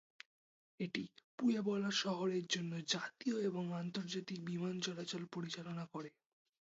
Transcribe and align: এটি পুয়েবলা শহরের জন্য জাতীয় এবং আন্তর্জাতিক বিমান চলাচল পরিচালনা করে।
এটি 0.79 1.03
পুয়েবলা 1.39 1.89
শহরের 2.01 2.45
জন্য 2.47 2.71
জাতীয় 2.93 3.37
এবং 3.49 3.63
আন্তর্জাতিক 3.81 4.39
বিমান 4.45 4.75
চলাচল 4.81 5.21
পরিচালনা 5.35 5.85
করে। 5.93 6.09